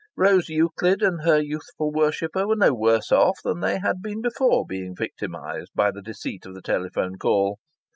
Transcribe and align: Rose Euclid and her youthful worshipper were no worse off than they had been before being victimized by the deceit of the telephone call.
Rose 0.15 0.49
Euclid 0.49 1.03
and 1.03 1.21
her 1.21 1.39
youthful 1.39 1.91
worshipper 1.91 2.47
were 2.47 2.55
no 2.55 2.73
worse 2.73 3.11
off 3.11 3.37
than 3.43 3.59
they 3.59 3.77
had 3.77 4.01
been 4.01 4.19
before 4.19 4.65
being 4.65 4.95
victimized 4.95 5.69
by 5.75 5.91
the 5.91 6.01
deceit 6.01 6.43
of 6.47 6.55
the 6.55 6.61
telephone 6.63 7.19
call. 7.19 7.59